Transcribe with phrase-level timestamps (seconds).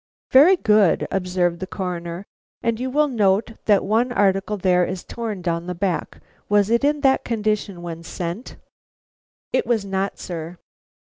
[0.31, 2.25] "Very good," observed the Coroner,
[2.63, 6.19] "and you will note that one article there is torn down the back.
[6.49, 8.55] Was it in that condition when sent?"
[9.53, 10.57] "It was not, sir."